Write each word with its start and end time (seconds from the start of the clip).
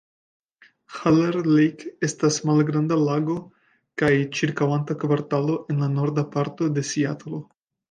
Haller 0.99 1.35
Lake 1.57 1.91
estas 2.07 2.39
malgranda 2.51 2.97
lago 3.09 3.37
kaj 4.03 4.11
ĉirkaŭanta 4.39 4.99
kvartalo 5.05 5.61
en 5.75 5.85
la 5.87 5.93
norda 6.01 6.27
parto 6.35 6.73
de 6.81 6.89
Seatlo. 6.95 7.47